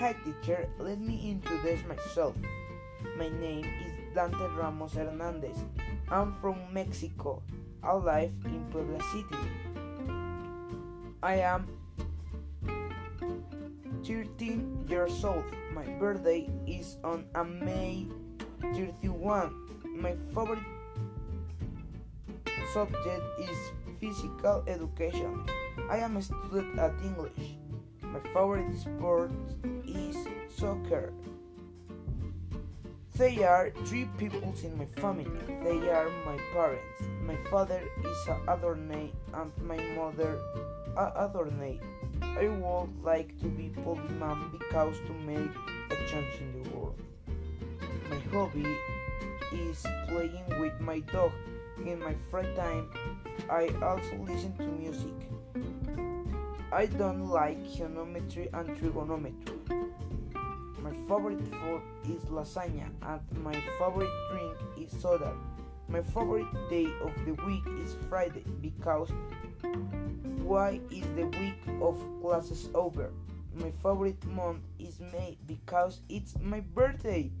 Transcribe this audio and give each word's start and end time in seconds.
Hi 0.00 0.16
teacher, 0.24 0.64
let 0.78 0.96
me 0.98 1.20
introduce 1.28 1.84
myself. 1.84 2.32
My 3.20 3.28
name 3.28 3.68
is 3.84 3.92
Dante 4.14 4.48
Ramos 4.56 4.94
Hernandez. 4.94 5.60
I'm 6.08 6.32
from 6.40 6.56
Mexico. 6.72 7.42
I 7.84 7.92
live 7.92 8.32
in 8.46 8.64
Puebla 8.72 8.96
City. 9.12 9.44
I 11.22 11.44
am 11.44 11.68
13 14.00 14.88
years 14.88 15.20
old. 15.22 15.44
My 15.76 15.84
birthday 16.00 16.48
is 16.64 16.96
on 17.04 17.28
May 17.60 18.08
31. 18.72 19.52
My 20.00 20.16
favorite 20.32 20.64
subject 22.72 23.24
is 23.36 23.58
physical 24.00 24.64
education. 24.64 25.44
I 25.92 25.98
am 25.98 26.16
a 26.16 26.22
student 26.24 26.78
at 26.80 26.96
English. 27.04 27.59
My 28.12 28.18
favorite 28.34 28.76
sport 28.76 29.30
is 29.86 30.16
soccer. 30.56 31.12
They 33.16 33.44
are 33.44 33.70
three 33.84 34.08
people 34.18 34.52
in 34.64 34.78
my 34.78 34.86
family. 35.00 35.30
They 35.62 35.90
are 35.90 36.10
my 36.26 36.36
parents. 36.52 37.02
My 37.22 37.36
father 37.50 37.80
is 38.02 38.28
a 38.28 38.52
attorney 38.52 39.12
and 39.32 39.52
my 39.62 39.76
mother 39.94 40.40
a 40.96 41.28
attorney. 41.28 41.80
I 42.22 42.48
would 42.48 42.90
like 43.04 43.38
to 43.40 43.46
be 43.46 43.70
polyman 43.84 44.50
because 44.58 44.96
to 45.06 45.12
make 45.12 45.54
a 45.90 45.96
change 46.10 46.34
in 46.40 46.62
the 46.62 46.68
world. 46.70 46.98
My 48.10 48.18
hobby 48.32 48.66
is 49.52 49.86
playing 50.08 50.60
with 50.60 50.80
my 50.80 51.00
dog. 51.00 51.32
In 51.86 52.00
my 52.00 52.14
free 52.30 52.48
time, 52.56 52.90
I 53.48 53.70
also 53.82 54.16
listen 54.26 54.56
to 54.58 54.66
music. 54.66 56.09
I 56.72 56.86
don't 56.86 57.28
like 57.28 57.58
geometry 57.74 58.48
and 58.54 58.78
trigonometry. 58.78 59.56
My 60.80 60.92
favorite 61.08 61.42
food 61.50 61.82
is 62.04 62.22
lasagna 62.30 62.88
and 63.02 63.20
my 63.42 63.54
favorite 63.78 64.10
drink 64.30 64.56
is 64.78 65.00
soda. 65.00 65.34
My 65.88 66.00
favorite 66.00 66.46
day 66.70 66.86
of 67.02 67.12
the 67.26 67.32
week 67.44 67.64
is 67.82 67.96
Friday 68.08 68.44
because 68.62 69.10
why 70.44 70.80
is 70.92 71.04
the 71.16 71.26
week 71.38 71.60
of 71.82 71.98
classes 72.22 72.68
over? 72.72 73.10
My 73.54 73.72
favorite 73.82 74.24
month 74.26 74.62
is 74.78 75.00
May 75.00 75.38
because 75.48 76.00
it's 76.08 76.34
my 76.40 76.60
birthday. 76.60 77.32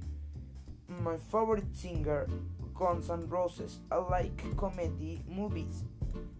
My 0.88 1.16
favorite 1.30 1.76
singer 1.76 2.26
Guns 2.74 3.10
N' 3.10 3.28
Roses. 3.28 3.78
I 3.92 3.98
like 3.98 4.56
comedy 4.56 5.22
movies. 5.28 5.84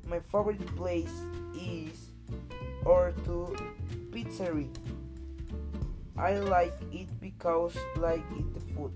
My 0.05 0.19
favorite 0.19 0.67
place 0.75 1.13
is 1.55 2.10
or 2.85 3.13
to 3.25 3.57
pizzeria. 4.11 4.69
I 6.17 6.39
like 6.39 6.75
it 6.93 7.09
because 7.21 7.77
like 7.97 8.25
it 8.37 8.55
the 8.55 8.61
food. 8.75 8.93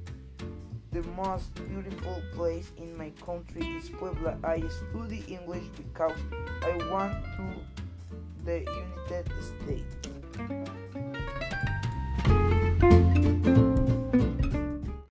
The 0.92 1.02
most 1.16 1.54
beautiful 1.54 2.22
place 2.34 2.70
in 2.76 2.96
my 2.96 3.10
country 3.24 3.62
is 3.62 3.88
Puebla. 3.88 4.38
I 4.44 4.62
study 4.68 5.24
English 5.26 5.64
because 5.76 6.18
I 6.62 6.76
want 6.90 7.24
to 7.36 7.64
the 8.44 8.60
United 8.60 9.32
States. 9.42 9.96